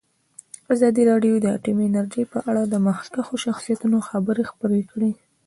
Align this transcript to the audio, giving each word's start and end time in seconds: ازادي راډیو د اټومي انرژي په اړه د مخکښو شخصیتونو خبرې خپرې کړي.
ازادي 0.73 1.03
راډیو 1.11 1.33
د 1.41 1.45
اټومي 1.55 1.85
انرژي 1.87 2.23
په 2.33 2.39
اړه 2.49 2.63
د 2.67 2.75
مخکښو 2.87 3.35
شخصیتونو 3.45 3.97
خبرې 4.09 4.43
خپرې 4.51 4.81
کړي. 4.91 5.11